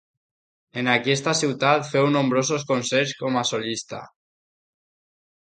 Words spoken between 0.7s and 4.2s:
En aquesta ciutat féu nombrosos concerts com a solista.